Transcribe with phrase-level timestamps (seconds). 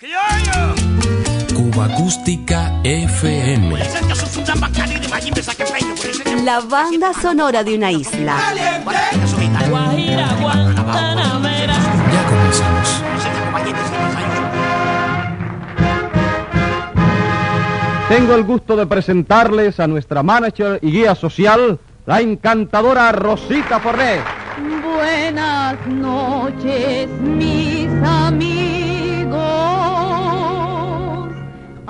[0.00, 3.76] Cuba Acústica FM.
[6.44, 8.36] La banda sonora de una isla.
[12.12, 13.02] Ya comenzamos.
[18.08, 24.20] Tengo el gusto de presentarles a nuestra manager y guía social, la encantadora Rosita Forné.
[24.94, 29.77] Buenas noches, mis amigos.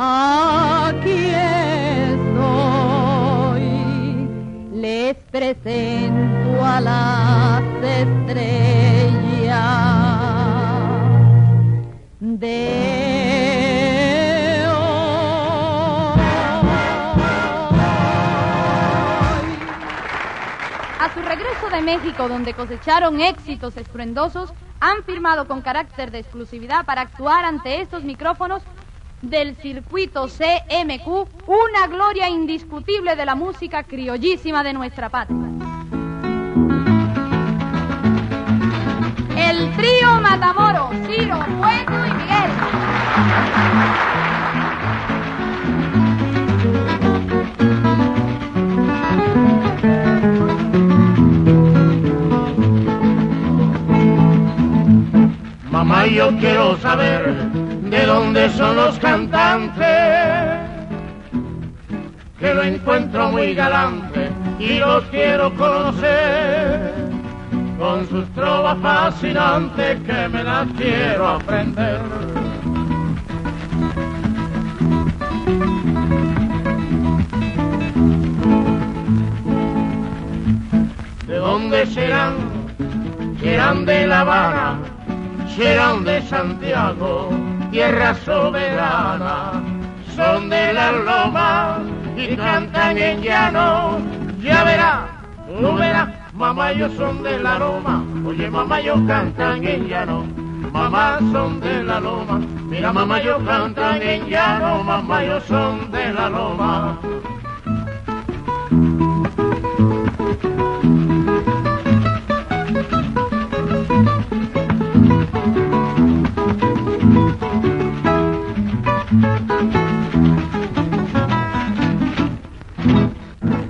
[0.01, 2.39] Aquí estoy.
[4.73, 8.39] Les presento a las estrellas
[12.21, 12.69] de.
[21.01, 26.85] A su regreso de México, donde cosecharon éxitos estruendosos, han firmado con carácter de exclusividad
[26.85, 28.63] para actuar ante estos micrófonos
[29.23, 31.07] del circuito CMQ,
[31.47, 35.39] una gloria indiscutible de la música criollísima de nuestra patria.
[39.37, 42.51] El trío Matamoros, Ciro, Bueno y Miguel.
[55.71, 57.68] Mamá, yo quiero saber
[58.09, 59.87] dónde son los cantantes,
[62.41, 66.91] que lo encuentro muy galante y los quiero conocer,
[67.79, 72.01] con sus trovas fascinantes que me las quiero aprender.
[81.27, 82.37] ¿De dónde serán?
[83.39, 84.79] Serán de La Habana,
[85.55, 87.31] serán de Santiago,
[87.71, 89.63] tierra soberana,
[90.17, 91.79] son de la loma
[92.17, 93.99] y cantan en llano.
[94.41, 95.07] Ya verá,
[95.61, 100.25] tú verás, mamá, yo son de la loma, oye mamá, yo cantan en llano.
[100.73, 106.13] Mamá son de la loma, mira mamá, yo cantan en llano, mamá, yo son de
[106.13, 106.99] la loma.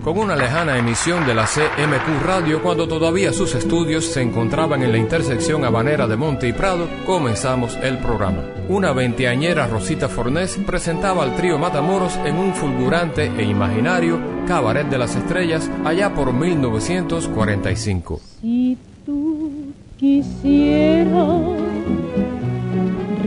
[0.08, 4.90] Con una lejana emisión de la CMQ Radio cuando todavía sus estudios se encontraban en
[4.90, 8.42] la intersección habanera de Monte y Prado, comenzamos el programa.
[8.70, 14.96] Una veinteañera Rosita Fornés presentaba al trío Matamoros en un fulgurante e imaginario Cabaret de
[14.96, 18.18] las Estrellas allá por 1945.
[18.40, 21.42] Si tú quisieras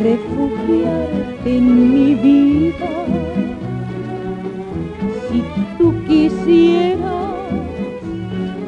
[0.01, 3.20] refugiarte en mi vida,
[6.51, 7.33] quisieras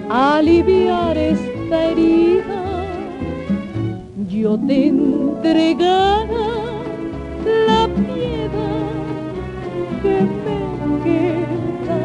[0.10, 2.64] aliviar esta herida,
[4.30, 6.46] yo te entregara
[7.68, 8.94] la piedad
[10.02, 12.00] que me queda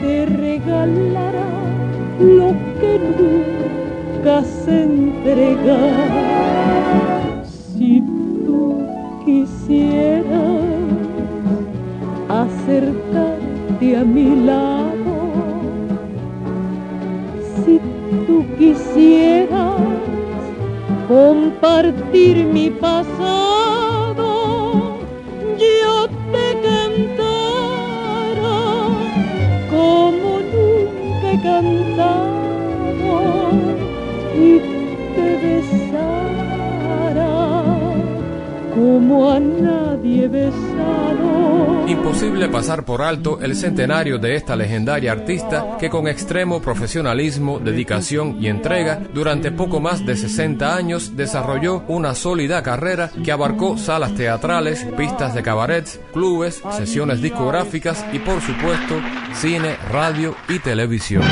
[0.00, 1.48] te regalará
[2.20, 5.78] lo que nunca se entrega.
[7.44, 8.02] Si
[8.44, 8.82] tú
[9.24, 10.58] quisieras
[13.94, 15.16] a mi lado,
[17.64, 17.80] si
[18.26, 19.76] tú quisieras
[21.06, 24.26] compartir mi pasado,
[25.58, 28.58] yo te cantara
[29.70, 33.12] como nunca he cantado
[34.36, 34.60] y
[35.14, 37.32] te besara
[38.74, 40.67] como a nadie he besado.
[41.98, 48.36] Imposible pasar por alto el centenario de esta legendaria artista que con extremo profesionalismo, dedicación
[48.40, 54.14] y entrega durante poco más de 60 años desarrolló una sólida carrera que abarcó salas
[54.14, 58.94] teatrales, pistas de cabarets, clubes, sesiones discográficas y por supuesto
[59.34, 61.24] cine, radio y televisión.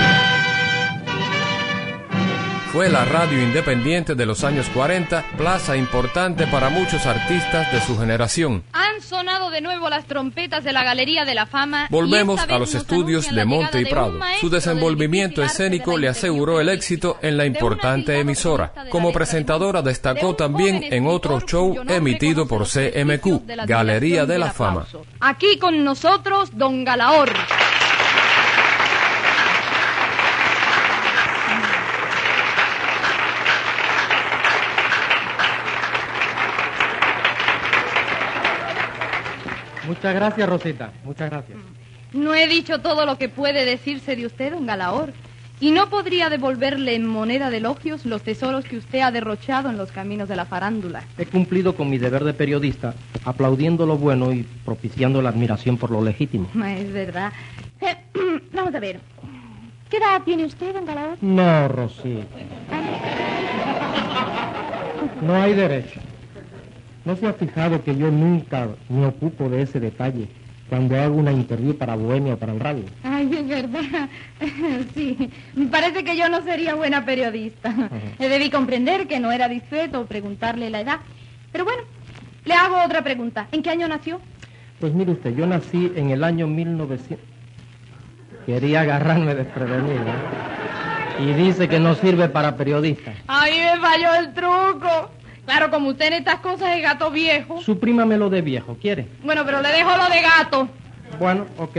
[2.76, 7.98] Fue la radio independiente de los años 40, plaza importante para muchos artistas de su
[7.98, 8.64] generación.
[8.74, 11.86] Han sonado de nuevo las trompetas de la Galería de la Fama.
[11.88, 14.20] Volvemos a los estudios de Monte y Prado.
[14.42, 18.74] Su desenvolvimiento escénico le aseguró el éxito en la importante emisora.
[18.90, 24.38] Como presentadora de destacó también en otro show emitido por CMQ, de la Galería de
[24.38, 24.86] la Fama.
[25.20, 27.30] Aquí con nosotros, Don Galaor.
[39.86, 40.92] Muchas gracias, Rosita.
[41.04, 41.58] Muchas gracias.
[42.12, 45.12] No he dicho todo lo que puede decirse de usted, don Galaor.
[45.58, 49.78] Y no podría devolverle en moneda de elogios los tesoros que usted ha derrochado en
[49.78, 51.02] los caminos de la farándula.
[51.16, 52.94] He cumplido con mi deber de periodista,
[53.24, 56.50] aplaudiendo lo bueno y propiciando la admiración por lo legítimo.
[56.62, 57.32] Es verdad.
[57.80, 57.96] Eh,
[58.52, 59.00] vamos a ver.
[59.88, 61.16] ¿Qué edad tiene usted, don Galaor?
[61.22, 62.26] No, Rosita.
[65.22, 66.00] No hay derecho.
[67.06, 70.26] ¿No se ha fijado que yo nunca me ocupo de ese detalle
[70.68, 72.82] cuando hago una interview para Bohemia o para el radio?
[73.04, 74.08] Ay, es verdad.
[74.92, 75.30] Sí,
[75.70, 77.72] parece que yo no sería buena periodista.
[78.18, 80.98] Debí comprender que no era discreto preguntarle la edad.
[81.52, 81.82] Pero bueno,
[82.44, 83.46] le hago otra pregunta.
[83.52, 84.20] ¿En qué año nació?
[84.80, 87.24] Pues mire usted, yo nací en el año 1900.
[88.46, 90.02] Quería agarrarme desprevenido.
[90.08, 91.22] ¿eh?
[91.22, 93.12] Y dice que no sirve para periodista.
[93.28, 95.10] Ahí me falló el truco.
[95.46, 97.60] Claro, como usted en estas cosas es gato viejo.
[97.62, 99.06] Suprímamelo de viejo, ¿quiere?
[99.22, 100.68] Bueno, pero le dejo lo de gato.
[101.18, 101.76] Bueno, ok.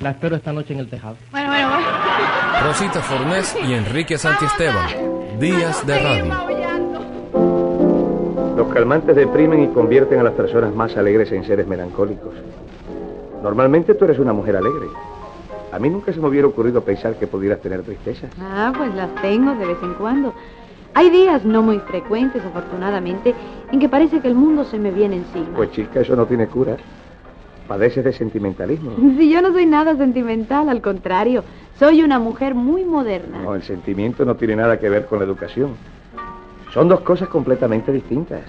[0.00, 1.16] La espero esta noche en el tejado.
[1.30, 1.86] Bueno, bueno, bueno.
[2.64, 5.38] Rosita Fornés y Enrique Santiesteban.
[5.38, 6.24] Días de radio.
[6.26, 8.54] maullando.
[8.56, 12.34] Los calmantes deprimen y convierten a las personas más alegres en seres melancólicos.
[13.42, 14.86] Normalmente tú eres una mujer alegre.
[15.72, 18.30] A mí nunca se me hubiera ocurrido pensar que pudieras tener tristezas.
[18.40, 20.34] Ah, pues las tengo de vez en cuando.
[20.94, 23.34] Hay días no muy frecuentes, afortunadamente,
[23.72, 25.48] en que parece que el mundo se me viene encima.
[25.56, 26.76] Pues chica, eso no tiene cura.
[27.66, 28.92] Padeces de sentimentalismo.
[29.18, 31.42] Si yo no soy nada sentimental, al contrario,
[31.78, 33.42] soy una mujer muy moderna.
[33.42, 35.70] No, el sentimiento no tiene nada que ver con la educación.
[36.72, 38.42] Son dos cosas completamente distintas.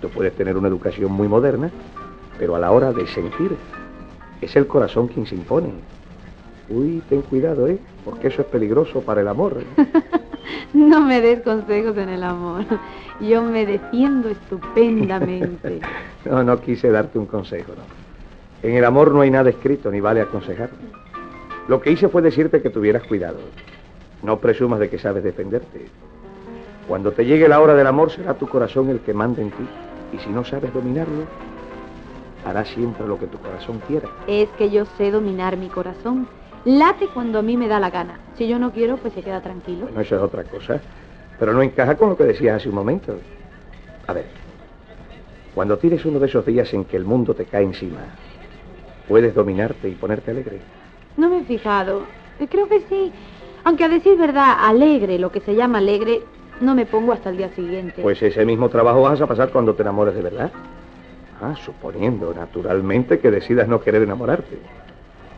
[0.00, 1.70] Tú puedes tener una educación muy moderna,
[2.38, 3.56] pero a la hora de sentir,
[4.40, 5.72] es el corazón quien se impone.
[6.70, 7.78] Uy, ten cuidado, ¿eh?
[8.04, 9.58] Porque eso es peligroso para el amor.
[9.76, 9.86] ¿eh?
[10.72, 12.64] No me des consejos en el amor.
[13.20, 15.80] Yo me defiendo estupendamente.
[16.24, 18.68] No, no quise darte un consejo, no.
[18.68, 20.68] En el amor no hay nada escrito, ni vale aconsejar.
[21.68, 23.38] Lo que hice fue decirte que tuvieras cuidado.
[24.22, 25.86] No presumas de que sabes defenderte.
[26.88, 29.64] Cuando te llegue la hora del amor, será tu corazón el que manda en ti.
[30.12, 31.24] Y si no sabes dominarlo,
[32.44, 34.08] harás siempre lo que tu corazón quiera.
[34.26, 36.26] Es que yo sé dominar mi corazón.
[36.64, 38.18] Late cuando a mí me da la gana.
[38.36, 39.86] Si yo no quiero, pues se queda tranquilo.
[39.86, 40.80] Bueno, eso es otra cosa.
[41.38, 43.16] Pero no encaja con lo que decías hace un momento.
[44.06, 44.26] A ver,
[45.54, 48.00] cuando tienes uno de esos días en que el mundo te cae encima,
[49.06, 50.60] puedes dominarte y ponerte alegre.
[51.16, 52.02] No me he fijado.
[52.50, 53.12] Creo que sí.
[53.64, 56.22] Aunque a decir verdad, alegre, lo que se llama alegre,
[56.60, 58.02] no me pongo hasta el día siguiente.
[58.02, 60.50] Pues ese mismo trabajo vas a pasar cuando te enamores de verdad.
[61.40, 64.58] Ah, suponiendo, naturalmente, que decidas no querer enamorarte.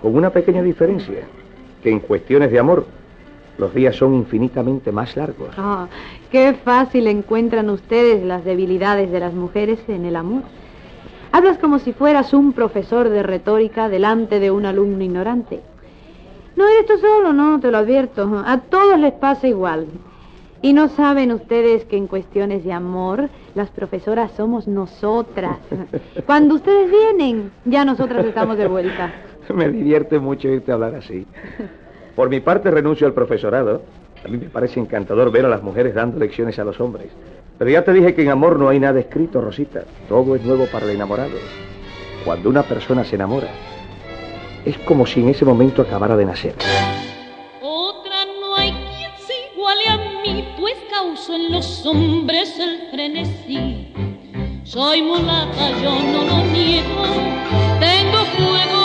[0.00, 1.26] Con una pequeña diferencia,
[1.82, 2.87] que en cuestiones de amor,
[3.58, 5.50] los días son infinitamente más largos.
[5.58, 5.87] Ah,
[6.31, 10.43] qué fácil encuentran ustedes las debilidades de las mujeres en el amor.
[11.32, 15.61] Hablas como si fueras un profesor de retórica delante de un alumno ignorante.
[16.56, 18.43] No eres tú solo, no, te lo advierto.
[18.44, 19.87] A todos les pasa igual.
[20.62, 25.58] Y no saben ustedes que en cuestiones de amor, las profesoras somos nosotras.
[26.26, 29.12] Cuando ustedes vienen, ya nosotras estamos de vuelta.
[29.55, 31.26] Me divierte mucho oírte hablar así.
[32.14, 33.82] Por mi parte renuncio al profesorado.
[34.25, 37.08] A mí me parece encantador ver a las mujeres dando lecciones a los hombres.
[37.58, 39.85] Pero ya te dije que en amor no hay nada escrito, Rosita.
[40.08, 41.37] Todo es nuevo para el enamorado.
[42.24, 43.48] Cuando una persona se enamora,
[44.65, 46.55] es como si en ese momento acabara de nacer.
[47.63, 53.94] Otra no hay quien se iguale a mí, pues causo en los hombres el frenesí.
[54.65, 57.05] Soy mulata, yo no lo niego,
[57.81, 58.80] tengo fuego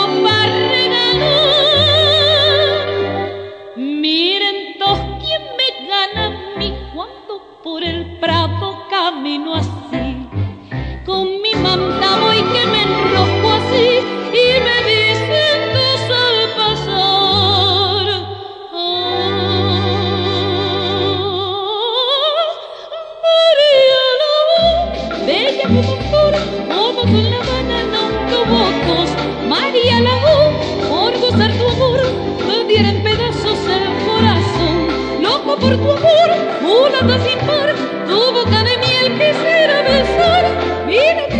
[3.76, 10.28] Miren todos quién me gana a mí cuando por el prado camino así.
[11.04, 14.00] Con mi manta voy que me enrojo así
[14.32, 15.05] y me dicen
[33.16, 35.22] pedazos el corazón.
[35.22, 36.30] Loco por tu amor,
[36.62, 37.74] mulata sin par,
[38.06, 40.44] tu boca de miel quisiera besar.
[40.86, 41.35] Mírate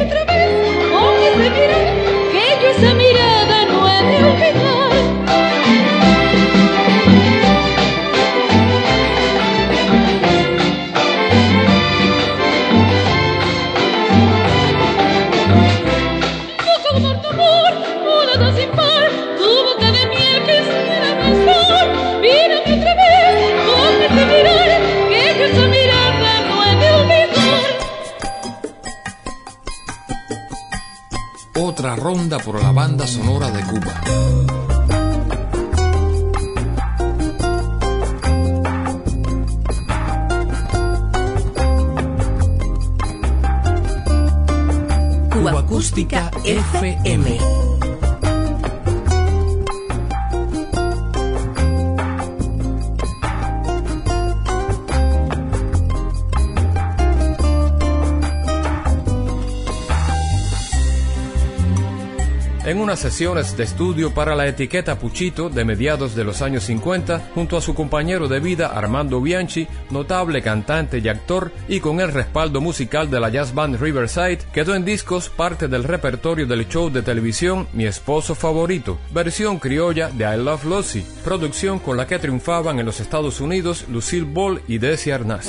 [63.07, 67.61] sesiones de estudio para la etiqueta Puchito de mediados de los años 50, junto a
[67.61, 73.09] su compañero de vida Armando Bianchi, notable cantante y actor, y con el respaldo musical
[73.09, 77.69] de la jazz band Riverside, quedó en discos parte del repertorio del show de televisión
[77.73, 82.87] Mi esposo favorito, versión criolla de I Love Lucy, producción con la que triunfaban en
[82.87, 85.47] los Estados Unidos Lucille Ball y Desi Arnaz.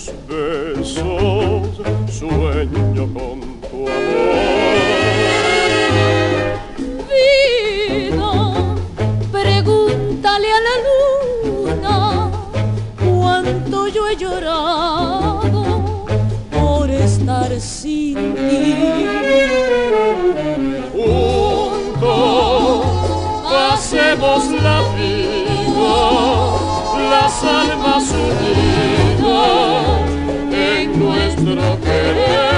[0.00, 1.80] Tus besos,
[2.10, 4.78] sueño con tu amor.
[7.10, 8.32] Vida,
[9.32, 11.96] pregúntale a la luna
[13.04, 15.62] cuánto yo he llorado
[16.50, 18.76] por estar sin ti.
[20.92, 22.86] Juntos
[23.50, 25.92] pasemos la vida,
[27.10, 28.89] las almas unidas
[31.54, 32.49] nuestro querer.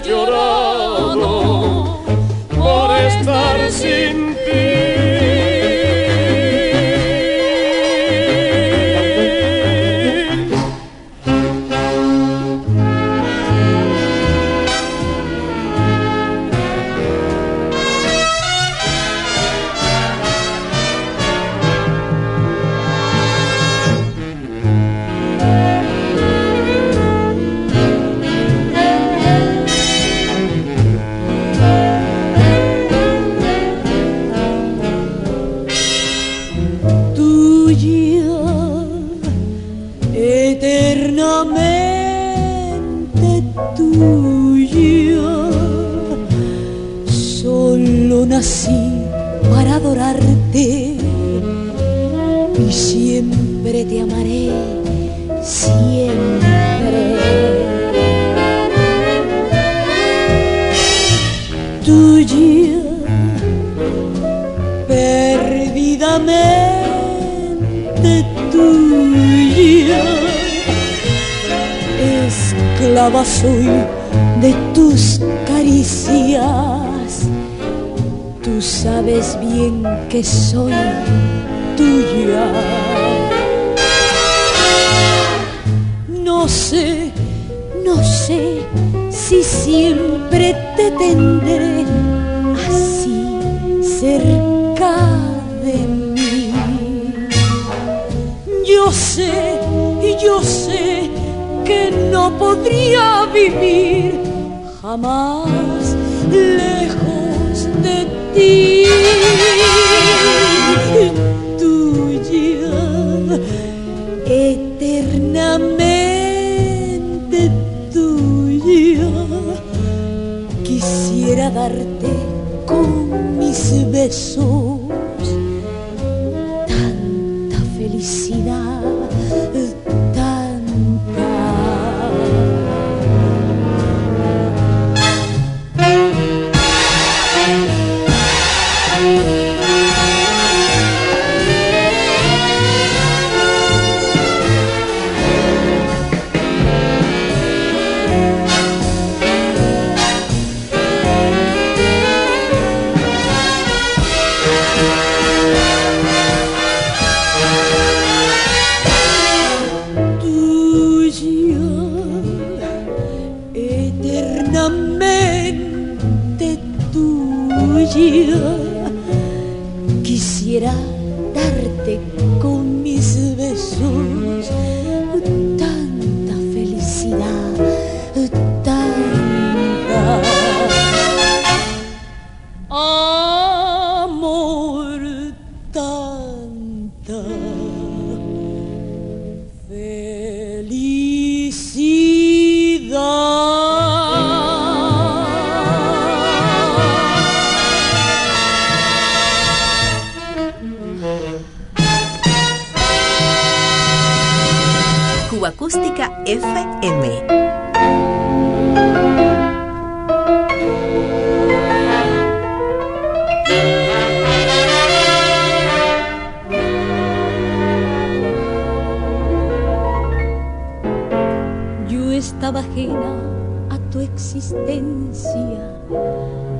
[0.00, 0.67] Cuando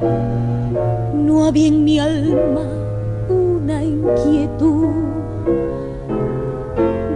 [0.00, 2.66] No había en mi alma
[3.28, 4.94] una inquietud.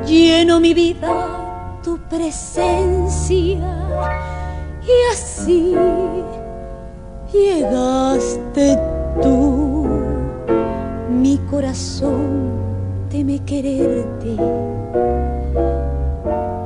[0.07, 1.43] Lleno mi vida
[1.83, 3.59] tu presencia
[4.83, 5.75] y así
[7.33, 8.79] llegaste
[9.21, 9.87] tú.
[11.11, 12.51] Mi corazón
[13.11, 14.37] teme quererte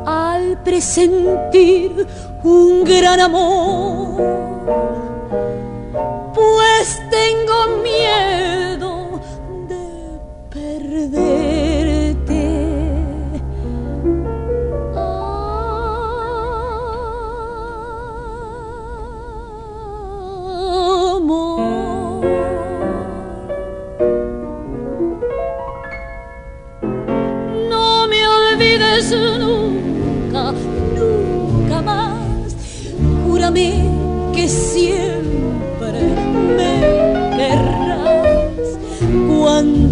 [0.06, 2.06] al presentir
[2.44, 4.22] un gran amor,
[6.76, 9.20] pues tengo miedo
[9.68, 11.75] de perderte.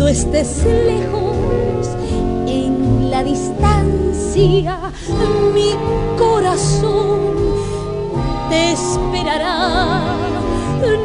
[0.09, 1.89] Estés lejos,
[2.47, 4.79] en la distancia,
[5.53, 5.75] mi
[6.17, 7.33] corazón
[8.49, 10.03] te esperará.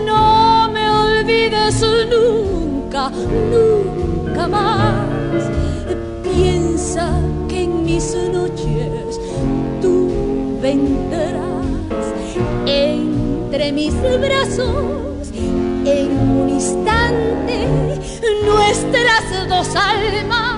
[0.05, 5.49] No me olvides nunca, nunca más.
[6.21, 7.09] Piensa
[7.47, 9.19] que en mis noches
[9.81, 10.09] tú
[10.61, 12.05] vendrás
[12.67, 15.08] entre mis brazos
[16.59, 17.67] instante
[18.43, 20.48] nuestras dos almas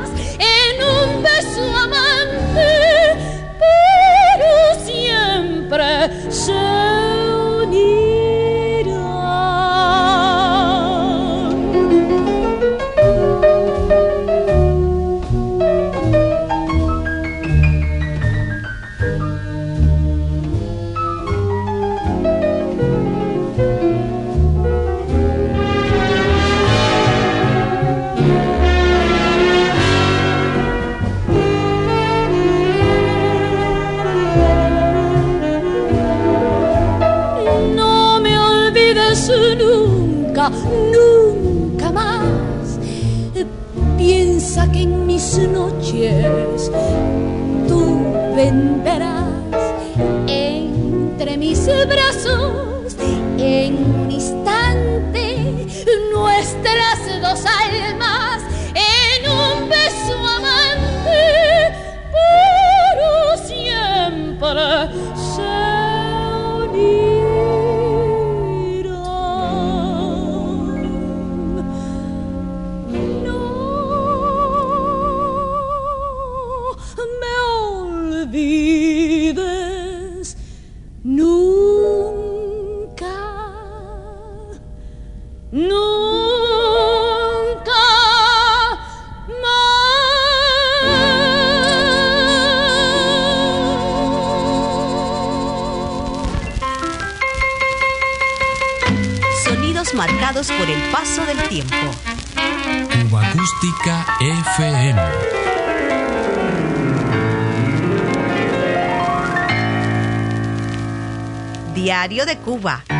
[112.52, 112.91] Cuba.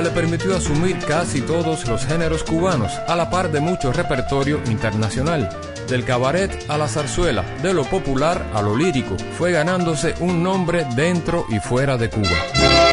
[0.00, 5.48] Le permitió asumir casi todos los géneros cubanos, a la par de mucho repertorio internacional.
[5.88, 10.86] Del cabaret a la zarzuela, de lo popular a lo lírico, fue ganándose un nombre
[10.94, 12.83] dentro y fuera de Cuba.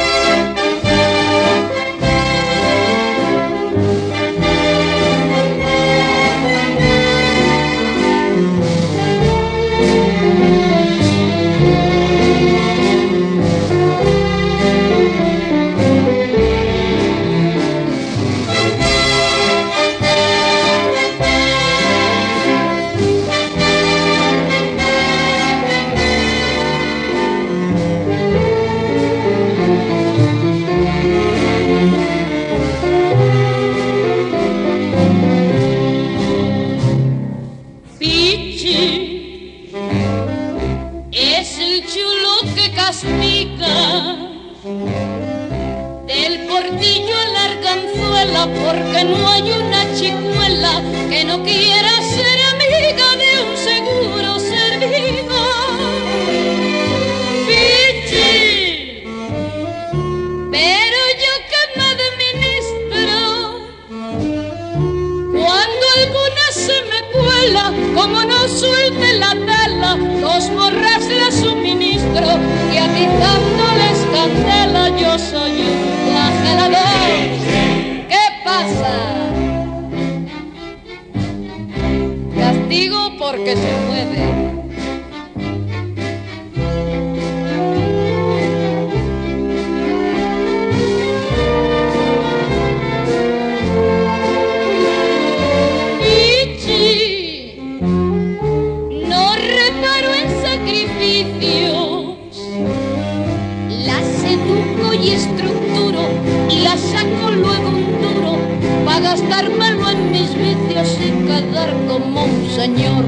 [106.50, 108.38] Y la saco luego un duro
[108.84, 113.04] para gastármelo en mis vicios y quedar como un señor.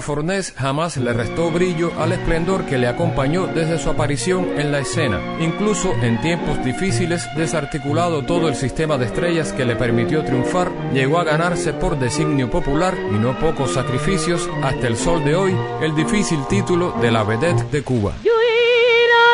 [0.00, 4.80] Fornés jamás le restó brillo al esplendor que le acompañó desde su aparición en la
[4.80, 5.20] escena.
[5.40, 11.18] Incluso en tiempos difíciles, desarticulado todo el sistema de estrellas que le permitió triunfar, llegó
[11.18, 15.94] a ganarse por designio popular y no pocos sacrificios hasta el sol de hoy el
[15.94, 18.12] difícil título de la vedette de Cuba.
[18.22, 18.32] Yo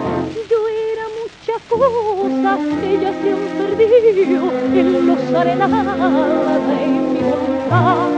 [1.78, 4.42] cosas que ya se han perdido
[4.74, 8.10] en los arenales de mi voluntad.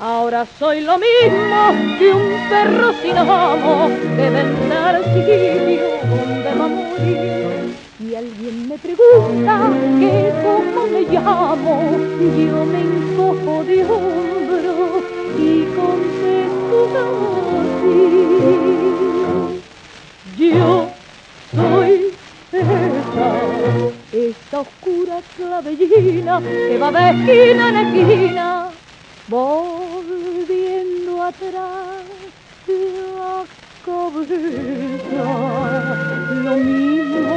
[0.00, 6.64] Ahora soy lo mismo que un perro sin amo que vendrá al sitio donde va
[6.64, 7.74] a morir.
[7.98, 11.74] Si alguien me pregunta que cómo me llamo,
[12.20, 15.02] yo me encojo de hombro
[15.38, 16.76] y contesto
[17.62, 18.04] así.
[20.36, 20.88] Yo
[21.54, 22.12] soy
[24.12, 28.70] esa oscura clavellina que va de esquina en esquina,
[29.28, 32.04] volviendo atrás
[32.68, 33.44] la
[33.84, 35.24] cabeza.
[36.44, 37.34] Lo mismo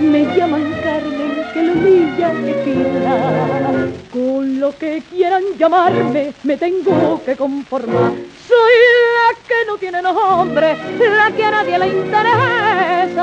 [0.00, 3.16] me llaman Carmen que Lunilla que Pila.
[4.12, 8.12] Con lo que quieran llamarme me tengo que conformar.
[8.46, 8.74] Soy
[9.16, 13.22] la que no tiene nombre, la que a nadie le interesa.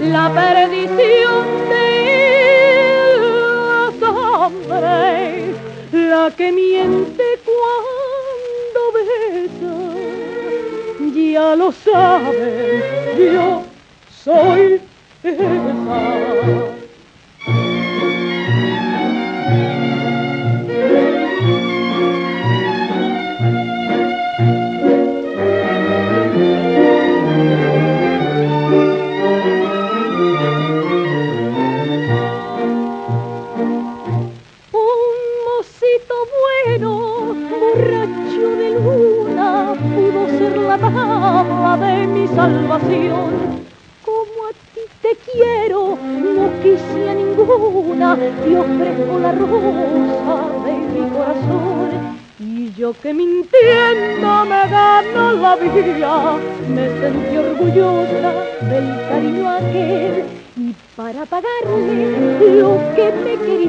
[0.00, 5.56] La perdición de los hombres,
[5.92, 9.74] la que miente cuando besa
[11.34, 12.82] ya lo saben,
[13.16, 13.64] yo
[14.22, 14.73] soy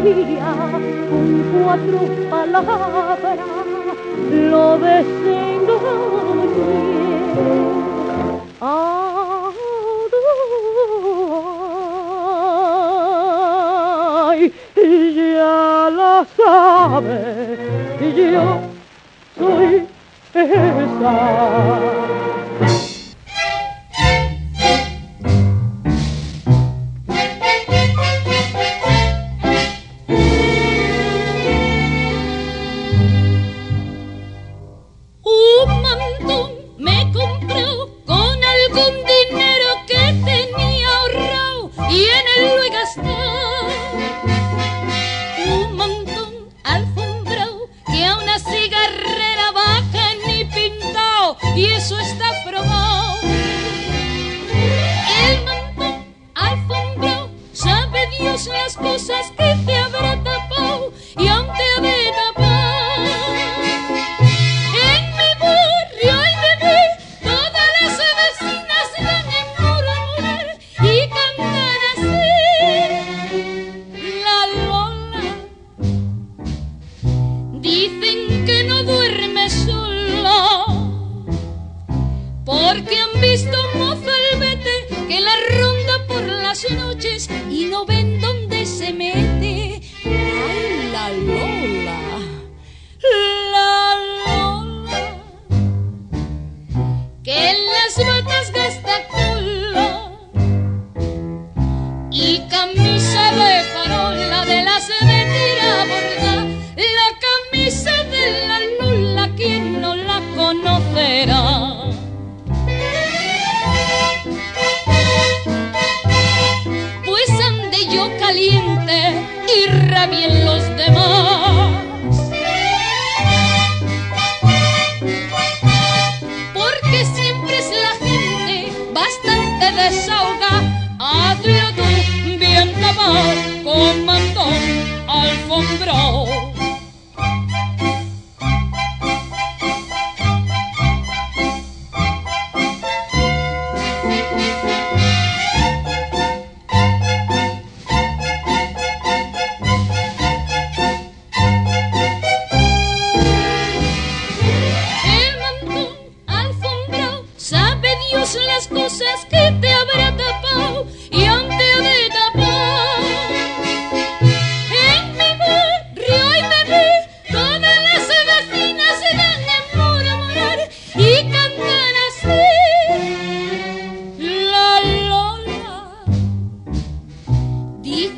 [0.05, 0.53] quería,
[1.09, 1.27] con
[1.63, 3.04] cuatro palabras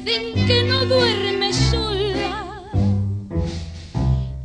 [0.07, 2.63] que no duerme sola,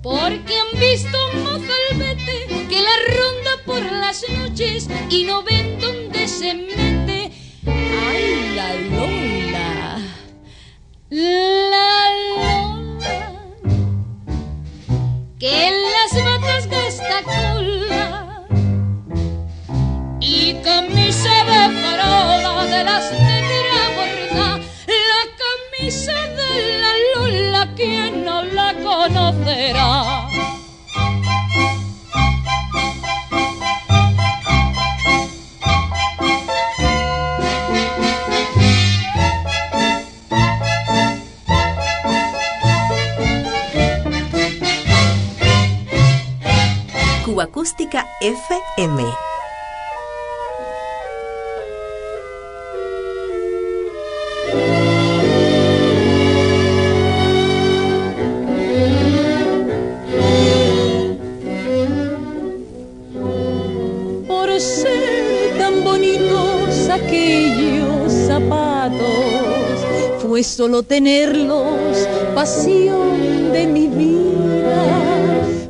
[0.02, 5.71] porque han visto un mozalbete que la ronda por las noches y no ven
[70.72, 74.86] solo tenerlos pasión de mi vida.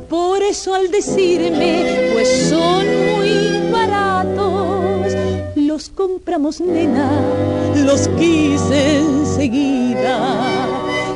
[0.07, 5.13] Por eso al decirme, pues son muy baratos,
[5.57, 7.11] los compramos nena,
[7.85, 10.37] los quise enseguida.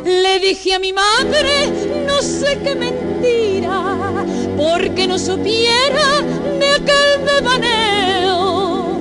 [0.04, 1.71] Le dije a mi madre,
[2.06, 4.26] no sé qué mentira,
[4.58, 6.21] porque no supiera
[6.60, 9.00] de aquel devaneo.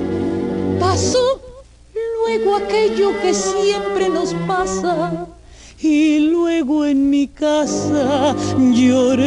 [0.79, 1.41] Pasó
[2.37, 4.09] luego aquello que siempre
[5.79, 9.26] y luego en mi casa lloré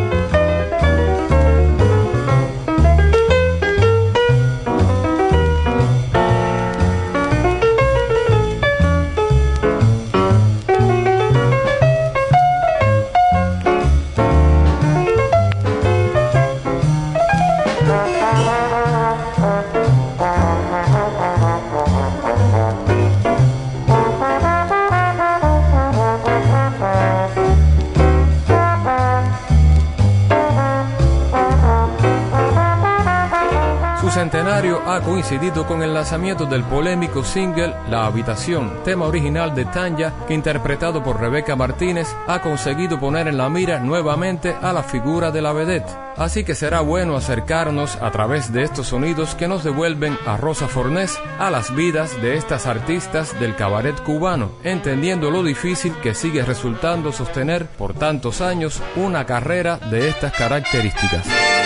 [35.65, 41.21] Con el lanzamiento del polémico single La Habitación, tema original de Tanya que interpretado por
[41.21, 45.89] Rebeca Martínez ha conseguido poner en la mira nuevamente a la figura de la vedette.
[46.17, 50.67] Así que será bueno acercarnos a través de estos sonidos que nos devuelven a Rosa
[50.67, 56.43] Fornés a las vidas de estas artistas del cabaret cubano, entendiendo lo difícil que sigue
[56.43, 61.60] resultando sostener por tantos años una carrera de estas características.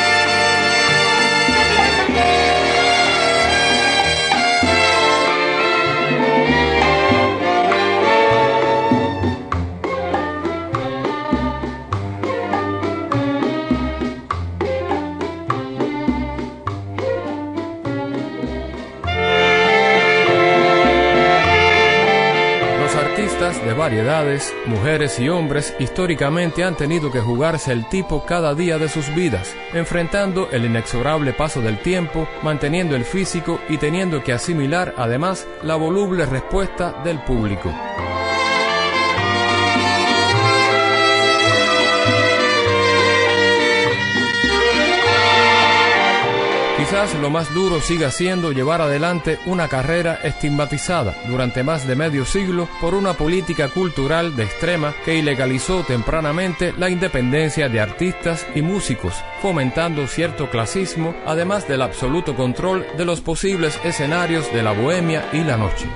[23.86, 29.14] Variedades, mujeres y hombres, históricamente han tenido que jugarse el tipo cada día de sus
[29.14, 35.48] vidas, enfrentando el inexorable paso del tiempo, manteniendo el físico y teniendo que asimilar además
[35.62, 37.72] la voluble respuesta del público.
[46.86, 52.26] Quizás lo más duro siga siendo llevar adelante una carrera estigmatizada durante más de medio
[52.26, 58.62] siglo por una política cultural de extrema que ilegalizó tempranamente la independencia de artistas y
[58.62, 65.28] músicos, fomentando cierto clasismo, además del absoluto control de los posibles escenarios de la bohemia
[65.34, 65.88] y la noche.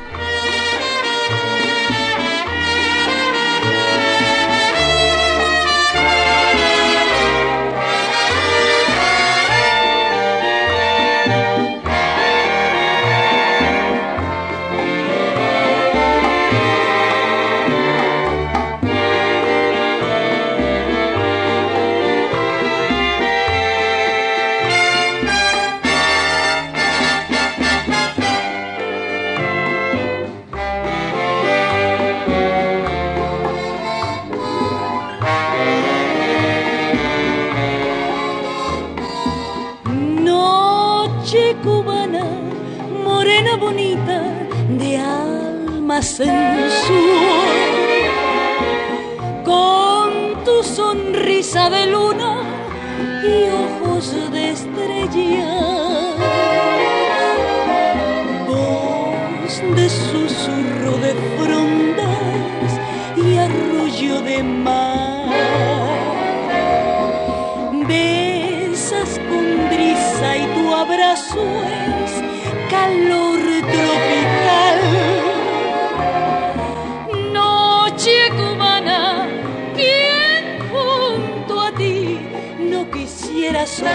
[83.10, 83.92] Quisiera soñar?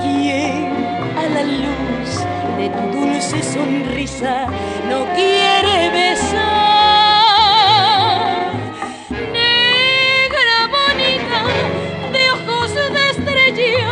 [0.00, 0.72] ¿Quién
[1.18, 2.10] a la luz
[2.58, 4.46] de tu dulce sonrisa
[4.88, 6.42] no quiere besar?
[9.10, 11.40] Negra bonita,
[12.12, 13.88] de ojos de estrella,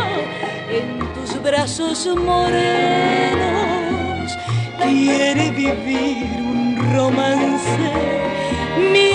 [0.71, 3.47] en tus brazos morenos,
[4.81, 7.91] quiere vivir un romance,
[8.91, 9.12] mi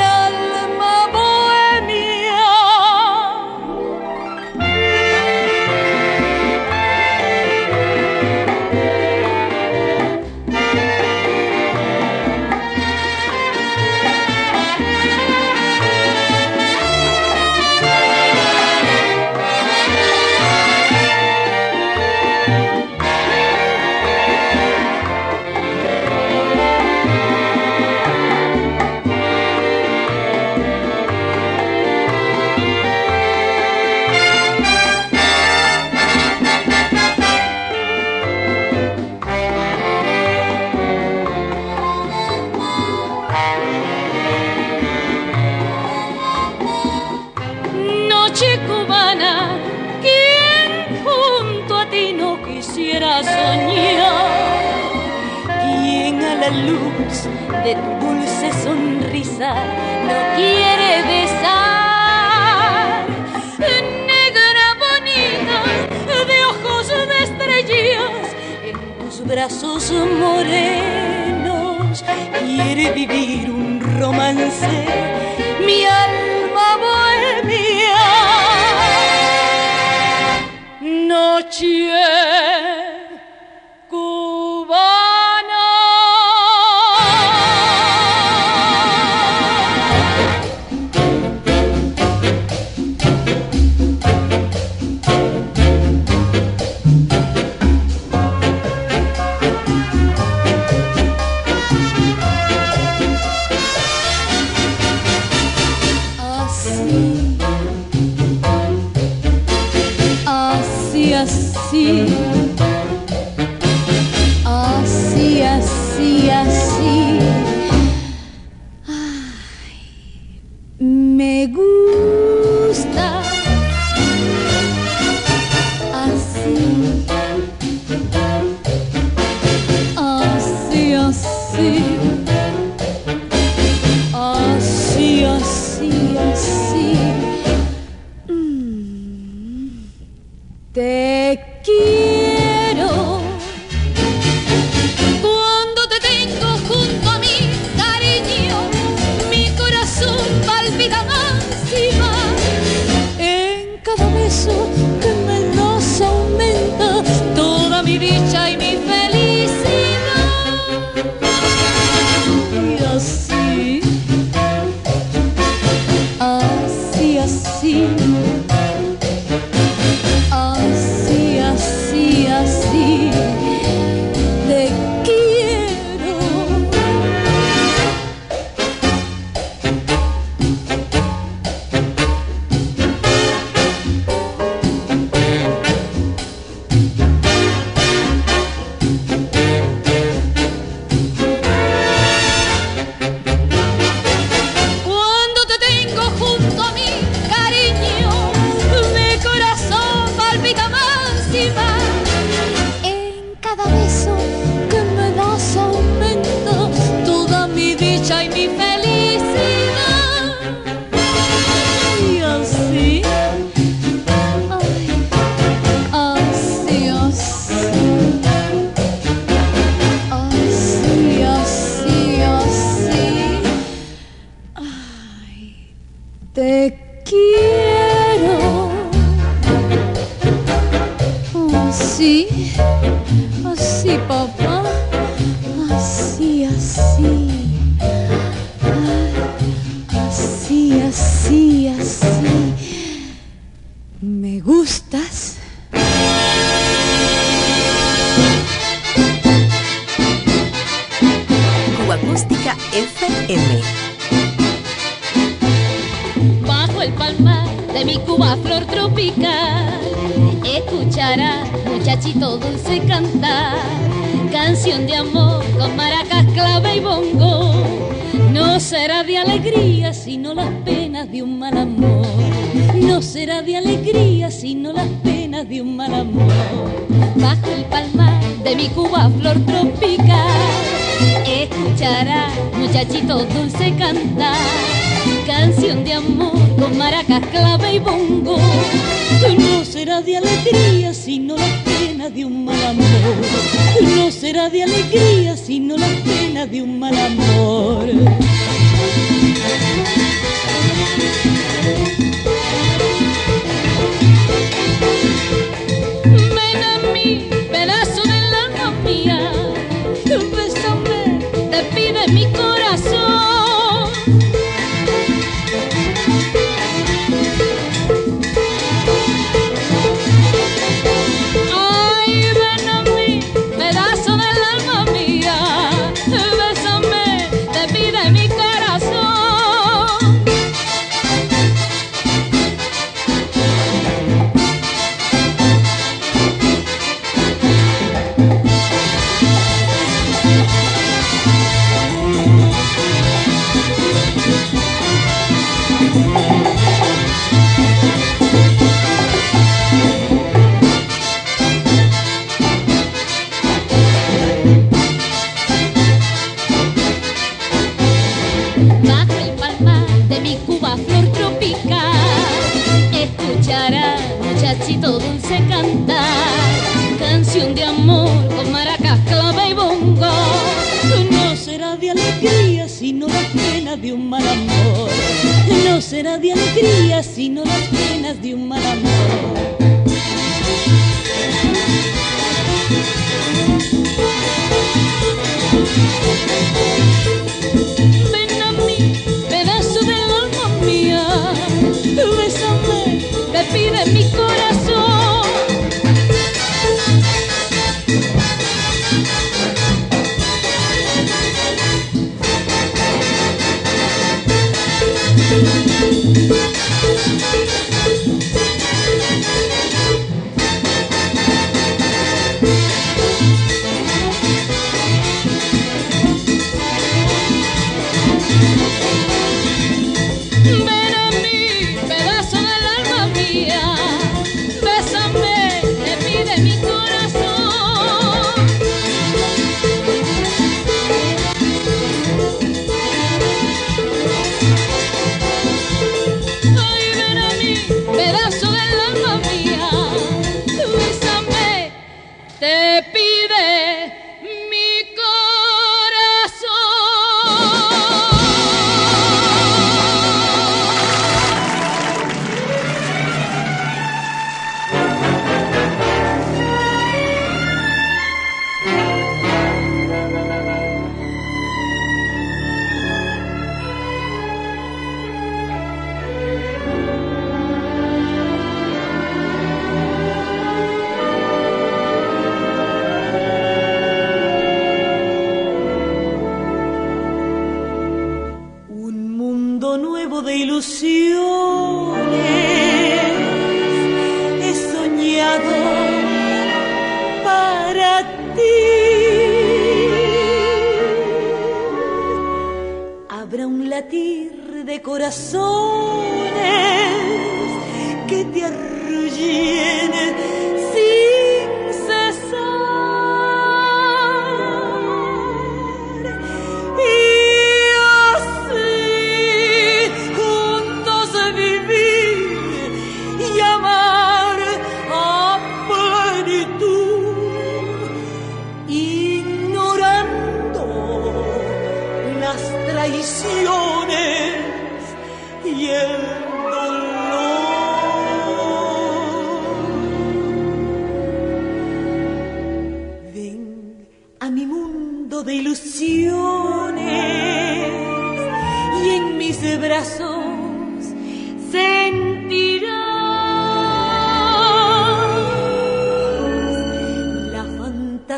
[57.65, 59.53] de tu dulce sonrisa
[60.07, 63.07] no quiere besar?
[64.07, 65.59] Negra bonita,
[66.31, 67.23] de ojos de
[68.69, 69.83] en tus brazos
[70.21, 72.05] morenos,
[72.39, 74.87] quiere vivir un romance,
[75.67, 77.99] mi alma bohemia.
[80.81, 81.91] Noche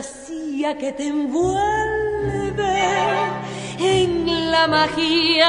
[0.01, 1.61] fantasía que te envuelve
[3.79, 5.49] en la magia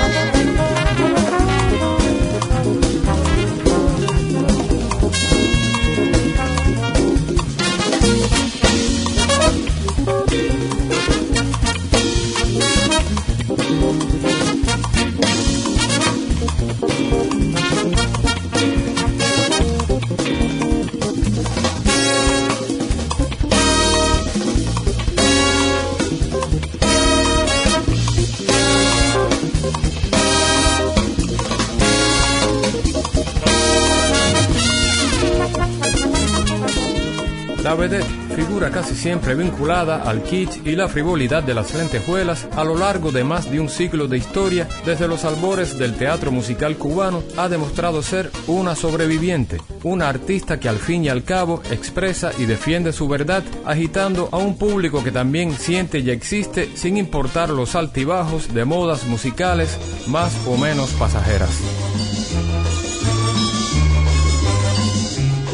[38.69, 43.23] Casi siempre vinculada al kitsch y la frivolidad de las lentejuelas a lo largo de
[43.23, 48.03] más de un siglo de historia, desde los albores del teatro musical cubano, ha demostrado
[48.03, 53.07] ser una sobreviviente, una artista que al fin y al cabo expresa y defiende su
[53.07, 58.65] verdad, agitando a un público que también siente y existe sin importar los altibajos de
[58.65, 61.49] modas musicales más o menos pasajeras.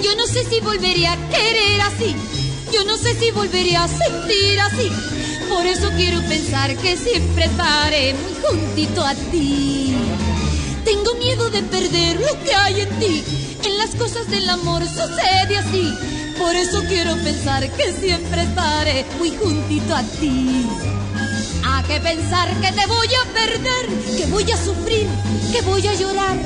[0.04, 2.47] Yo no sé si volvería a querer así.
[2.74, 4.92] Yo no sé si volvería a sentir así.
[5.50, 9.96] Por eso quiero pensar que siempre estaré muy juntito a ti.
[10.84, 13.24] Tengo miedo de perder lo que hay en ti.
[13.64, 15.94] En las cosas del amor sucede así.
[16.38, 20.66] Por eso quiero pensar que siempre estaré muy juntito a ti.
[21.66, 23.88] A que pensar que te voy a perder,
[24.18, 25.08] que voy a sufrir,
[25.52, 26.38] que voy a llorar.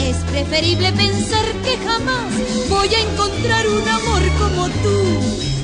[0.00, 2.32] Es preferible pensar que jamás
[2.68, 5.53] voy a encontrar un amor como tú.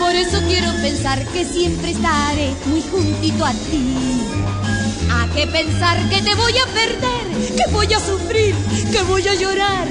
[0.00, 3.94] Por eso quiero pensar que siempre estaré muy juntito a ti.
[5.12, 8.54] A que pensar que te voy a perder, que voy a sufrir,
[8.90, 9.86] que voy a llorar.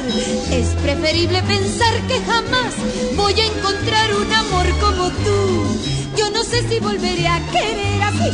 [0.52, 2.74] Es preferible pensar que jamás
[3.16, 5.78] voy a encontrar un amor como tú.
[6.18, 8.32] Yo no sé si volveré a querer así.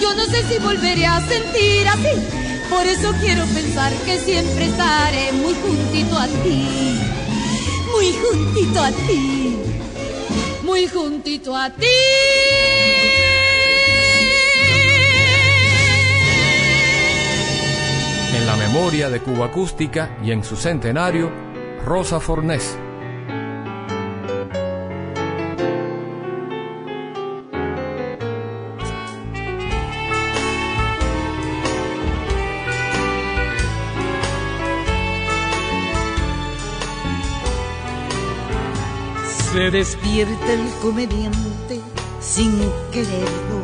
[0.00, 2.16] Yo no sé si volveré a sentir así.
[2.70, 6.98] Por eso quiero pensar que siempre estaré muy juntito a ti.
[7.92, 9.59] Muy juntito a ti
[10.70, 11.86] muy juntito a ti.
[18.36, 21.28] En la memoria de Cuba Acústica y en su centenario,
[21.84, 22.78] Rosa Fornés.
[39.72, 41.80] Despierta el comediante
[42.20, 42.58] sin
[42.90, 43.60] quererlo.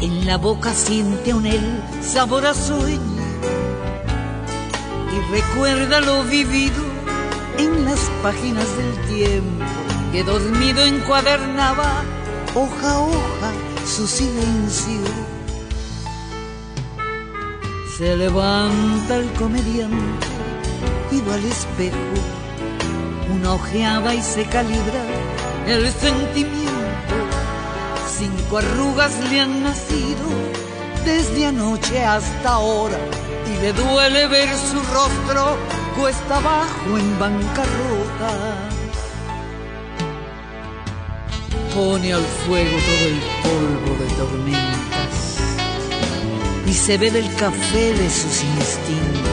[0.00, 3.22] En la boca siente aún el sabor a sueño
[5.12, 6.82] y recuerda lo vivido
[7.58, 9.64] en las páginas del tiempo
[10.10, 12.04] que dormido encuadernaba
[12.54, 13.52] hoja a hoja
[13.86, 15.02] su silencio.
[17.98, 20.26] Se levanta el comediante
[21.10, 22.41] y va al espejo
[23.30, 25.02] una ojeaba y se calibra
[25.66, 27.14] el sentimiento.
[28.18, 30.26] Cinco arrugas le han nacido
[31.04, 32.98] desde anoche hasta ahora
[33.46, 35.56] y le duele ver su rostro
[35.98, 38.68] cuesta abajo en bancarrota.
[41.74, 45.38] Pone al fuego todo el polvo de tormentas
[46.66, 49.31] y se bebe el café de sus instintos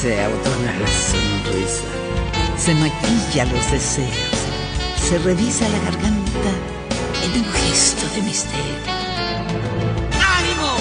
[0.00, 1.90] se abotona la sonrisa,
[2.56, 4.38] se maquilla los deseos,
[4.96, 6.52] se revisa la garganta
[7.22, 8.80] en un gesto de misterio.
[10.38, 10.78] ¡Ánimo!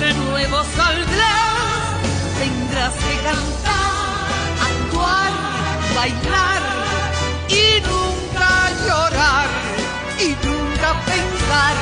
[0.00, 1.96] De nuevo saldrás,
[2.38, 4.28] tendrás que cantar,
[4.70, 5.32] actuar,
[5.96, 6.62] bailar
[7.48, 8.50] y nunca
[8.86, 9.48] llorar
[10.20, 11.74] y nunca pensar.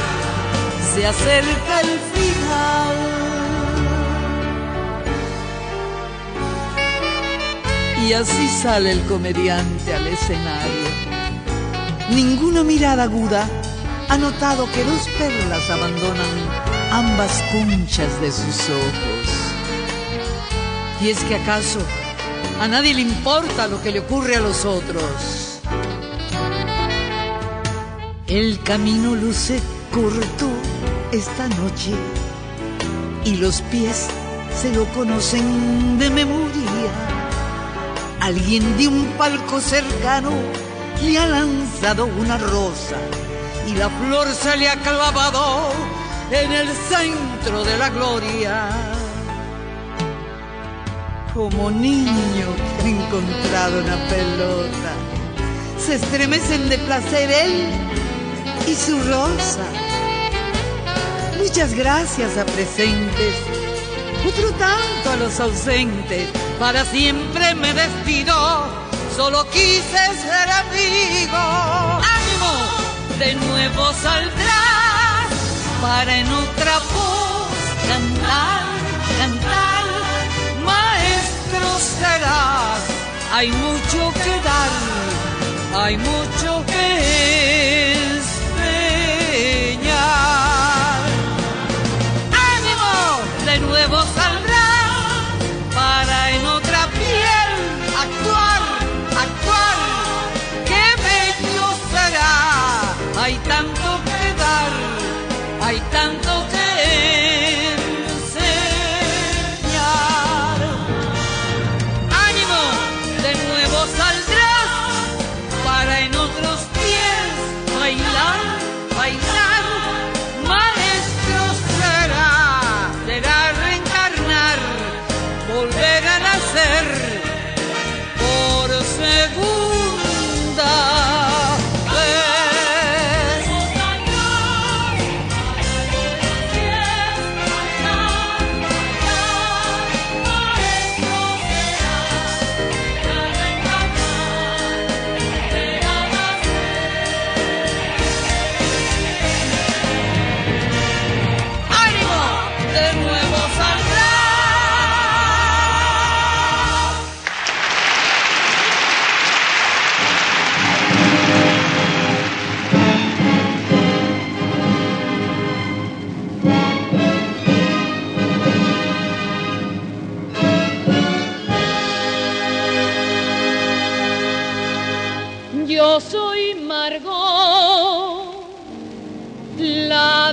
[0.94, 3.35] Se acerca el final.
[8.06, 10.86] Y así sale el comediante al escenario.
[12.10, 13.48] Ninguna mirada aguda
[14.08, 16.38] ha notado que dos perlas abandonan
[16.92, 19.26] ambas conchas de sus ojos.
[21.00, 21.80] Y es que acaso
[22.60, 25.60] a nadie le importa lo que le ocurre a los otros.
[28.28, 29.60] El camino luce
[29.92, 30.48] corto
[31.10, 31.90] esta noche
[33.24, 34.06] y los pies
[34.62, 36.65] se lo conocen de memoria
[38.26, 40.32] Alguien de un palco cercano
[41.00, 42.96] le ha lanzado una rosa
[43.68, 45.70] y la flor se le ha clavado
[46.32, 48.68] en el centro de la gloria.
[51.32, 52.48] Como niño
[52.80, 54.92] que ha encontrado una pelota,
[55.78, 57.70] se estremecen de placer él
[58.66, 59.66] y su rosa.
[61.38, 63.36] Muchas gracias a presentes,
[64.26, 68.34] otro tanto a los ausentes para siempre me despido,
[69.14, 71.36] solo quise ser amigo.
[71.36, 72.54] ¡Ánimo!
[73.18, 75.26] De nuevo saldrás
[75.80, 77.48] para en otra voz
[77.88, 78.62] cantar,
[79.18, 79.84] cantar.
[80.64, 82.80] Maestro serás,
[83.32, 87.95] hay mucho que dar, hay mucho que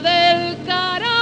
[0.02, 1.14] del caramelo.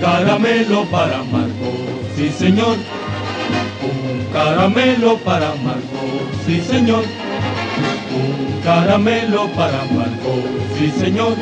[0.00, 2.76] caramelo para Margot, sí señor.
[3.82, 7.04] Un caramelo para Margot, sí señor.
[8.12, 10.44] Un caramelo para Margot,
[10.76, 11.34] sí señor.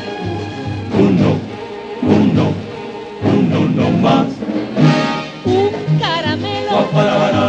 [0.98, 1.38] Uno,
[2.02, 2.52] uno,
[3.24, 4.26] uno no más.
[5.44, 7.45] Un caramelo azucarado,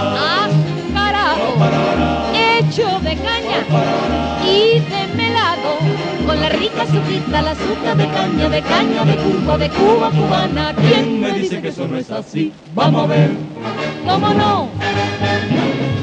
[4.58, 5.78] y de melado,
[6.26, 10.74] con la rica azuquita, la azúcar de caña, de caña de Cuba, de Cuba cubana.
[10.76, 12.51] ¿Quién me dice que eso no es así?
[12.74, 13.32] Vamos a ver.
[14.05, 14.70] ¿Cómo no?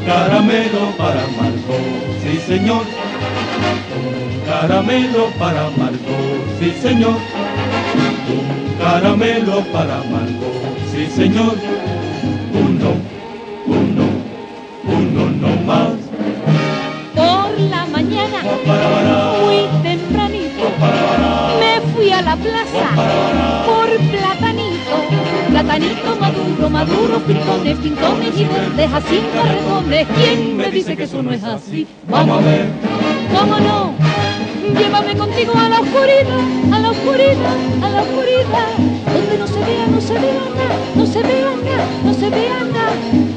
[0.07, 2.85] Caramelo para Margot, sí señor.
[4.47, 7.17] Caramelo para Margot, sí señor.
[8.79, 11.84] Caramelo para Margot, sí señor.
[25.75, 30.07] Platanito maduro, maduro, pintones, pintones y verdes, jacintas redondes.
[30.14, 31.85] ¿Quién me dice que eso no es así?
[32.09, 32.66] Vamos a ver.
[33.37, 33.93] ¿Cómo no?
[34.79, 36.39] Llévame contigo a la oscuridad,
[36.72, 38.68] a la oscuridad, a la oscuridad,
[39.14, 42.61] donde no se vea, no se vea nada, no se vea nada, no se vea
[42.72, 42.93] nada.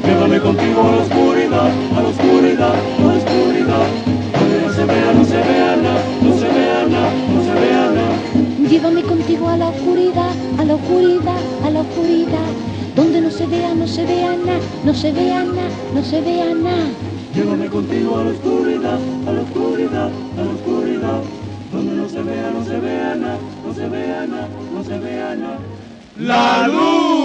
[0.06, 3.88] Llévame contigo a la oscuridad, a la oscuridad, a la oscuridad,
[4.40, 5.67] donde no se vea, no se vea
[8.88, 12.48] Llévame contigo a la oscuridad, a la oscuridad, a la oscuridad,
[12.96, 16.54] donde no se vea, no se vea nada, no se vea nada, no se vea
[16.56, 16.88] nada.
[17.36, 21.22] Llévame contigo a la oscuridad, a la oscuridad, a la oscuridad,
[21.70, 25.36] donde no se vea, no se vea nada, no se vea nada, no se vea
[25.36, 25.60] nada.
[26.16, 27.17] ¡La luz!